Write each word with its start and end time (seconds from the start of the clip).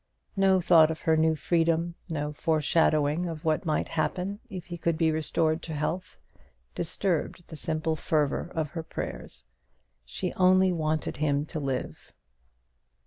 No 0.35 0.59
thought 0.59 0.89
of 0.89 1.01
her 1.01 1.15
new 1.15 1.35
freedom, 1.35 1.93
no 2.09 2.33
foreshadowing 2.33 3.27
of 3.27 3.45
what 3.45 3.67
might 3.67 3.89
happen 3.89 4.39
if 4.49 4.65
he 4.65 4.75
could 4.75 4.97
be 4.97 5.11
restored 5.11 5.61
to 5.61 5.73
health, 5.75 6.17
disturbed 6.73 7.47
the 7.49 7.55
simple 7.55 7.95
fervour 7.95 8.51
of 8.55 8.71
her 8.71 8.81
prayers. 8.81 9.45
She 10.03 10.33
only 10.33 10.71
wanted 10.71 11.17
him 11.17 11.45
to 11.45 11.59
live. 11.59 12.13